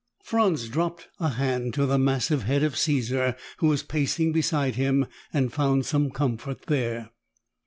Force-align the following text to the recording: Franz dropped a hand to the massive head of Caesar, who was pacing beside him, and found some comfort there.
Franz 0.23 0.67
dropped 0.67 1.09
a 1.19 1.29
hand 1.29 1.75
to 1.75 1.85
the 1.85 1.99
massive 1.99 2.41
head 2.41 2.63
of 2.63 2.75
Caesar, 2.75 3.35
who 3.57 3.67
was 3.67 3.83
pacing 3.83 4.31
beside 4.31 4.73
him, 4.73 5.05
and 5.31 5.53
found 5.53 5.85
some 5.85 6.09
comfort 6.09 6.63
there. 6.63 7.11